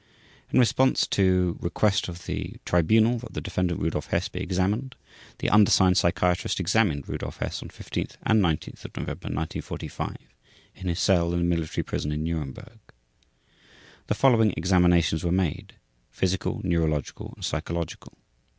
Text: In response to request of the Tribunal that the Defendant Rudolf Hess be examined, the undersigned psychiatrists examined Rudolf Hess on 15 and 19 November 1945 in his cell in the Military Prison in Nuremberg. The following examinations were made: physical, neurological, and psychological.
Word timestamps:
In 0.51 0.57
response 0.57 1.05
to 1.05 1.59
request 1.61 2.07
of 2.07 2.25
the 2.25 2.55
Tribunal 2.65 3.19
that 3.19 3.35
the 3.35 3.39
Defendant 3.39 3.79
Rudolf 3.79 4.07
Hess 4.07 4.29
be 4.29 4.39
examined, 4.39 4.95
the 5.37 5.49
undersigned 5.51 5.95
psychiatrists 5.95 6.59
examined 6.59 7.07
Rudolf 7.07 7.37
Hess 7.37 7.61
on 7.61 7.69
15 7.69 8.07
and 8.23 8.41
19 8.41 8.73
November 8.97 9.11
1945 9.11 10.17
in 10.77 10.87
his 10.87 10.99
cell 10.99 11.33
in 11.33 11.37
the 11.41 11.45
Military 11.55 11.83
Prison 11.83 12.11
in 12.11 12.23
Nuremberg. 12.23 12.79
The 14.07 14.15
following 14.15 14.55
examinations 14.57 15.23
were 15.23 15.31
made: 15.31 15.75
physical, 16.09 16.61
neurological, 16.63 17.33
and 17.35 17.45
psychological. 17.45 18.17